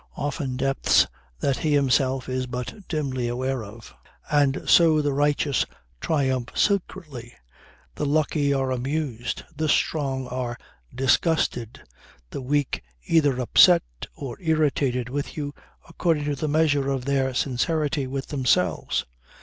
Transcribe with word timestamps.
Often 0.17 0.57
depths 0.57 1.05
that 1.41 1.57
he 1.57 1.75
himself 1.75 2.27
is 2.27 2.47
but 2.47 2.87
dimly 2.87 3.27
aware 3.27 3.63
of. 3.63 3.93
And 4.31 4.63
so 4.67 4.99
the 4.99 5.13
righteous 5.13 5.63
triumph 5.99 6.49
secretly, 6.55 7.33
the 7.93 8.07
lucky 8.07 8.51
are 8.51 8.71
amused, 8.71 9.43
the 9.55 9.69
strong 9.69 10.25
are 10.25 10.57
disgusted, 10.91 11.83
the 12.31 12.41
weak 12.41 12.81
either 13.05 13.39
upset 13.39 13.83
or 14.15 14.41
irritated 14.41 15.07
with 15.07 15.37
you 15.37 15.53
according 15.87 16.25
to 16.25 16.35
the 16.35 16.47
measure 16.47 16.89
of 16.89 17.05
their 17.05 17.35
sincerity 17.35 18.07
with 18.07 18.29
themselves. 18.29 19.05